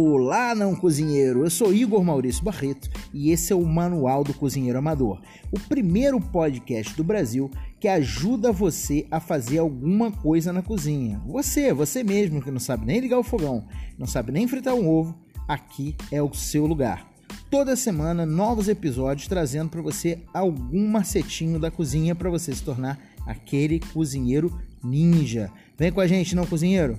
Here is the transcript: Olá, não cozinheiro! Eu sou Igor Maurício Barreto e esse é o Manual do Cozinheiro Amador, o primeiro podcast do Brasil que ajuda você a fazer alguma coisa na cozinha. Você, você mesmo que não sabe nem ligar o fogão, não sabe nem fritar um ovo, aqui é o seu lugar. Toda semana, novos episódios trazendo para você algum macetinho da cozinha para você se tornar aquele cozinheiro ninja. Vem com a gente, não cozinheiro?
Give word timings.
Olá, 0.00 0.54
não 0.54 0.76
cozinheiro! 0.76 1.42
Eu 1.42 1.50
sou 1.50 1.74
Igor 1.74 2.04
Maurício 2.04 2.44
Barreto 2.44 2.88
e 3.12 3.32
esse 3.32 3.52
é 3.52 3.56
o 3.56 3.66
Manual 3.66 4.22
do 4.22 4.32
Cozinheiro 4.32 4.78
Amador, 4.78 5.20
o 5.50 5.58
primeiro 5.58 6.20
podcast 6.20 6.94
do 6.94 7.02
Brasil 7.02 7.50
que 7.80 7.88
ajuda 7.88 8.52
você 8.52 9.08
a 9.10 9.18
fazer 9.18 9.58
alguma 9.58 10.12
coisa 10.12 10.52
na 10.52 10.62
cozinha. 10.62 11.20
Você, 11.26 11.74
você 11.74 12.04
mesmo 12.04 12.40
que 12.40 12.48
não 12.48 12.60
sabe 12.60 12.86
nem 12.86 13.00
ligar 13.00 13.18
o 13.18 13.24
fogão, 13.24 13.66
não 13.98 14.06
sabe 14.06 14.30
nem 14.30 14.46
fritar 14.46 14.72
um 14.72 14.88
ovo, 14.88 15.18
aqui 15.48 15.96
é 16.12 16.22
o 16.22 16.32
seu 16.32 16.64
lugar. 16.64 17.10
Toda 17.50 17.74
semana, 17.74 18.24
novos 18.24 18.68
episódios 18.68 19.26
trazendo 19.26 19.68
para 19.68 19.82
você 19.82 20.20
algum 20.32 20.88
macetinho 20.88 21.58
da 21.58 21.72
cozinha 21.72 22.14
para 22.14 22.30
você 22.30 22.54
se 22.54 22.62
tornar 22.62 23.00
aquele 23.26 23.80
cozinheiro 23.80 24.56
ninja. 24.80 25.50
Vem 25.76 25.90
com 25.90 26.00
a 26.00 26.06
gente, 26.06 26.36
não 26.36 26.46
cozinheiro? 26.46 26.96